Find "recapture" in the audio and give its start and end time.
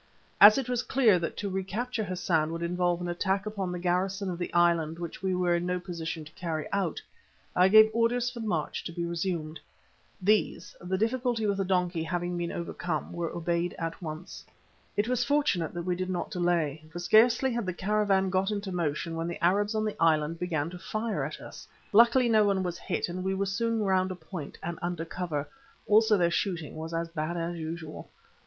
1.51-2.03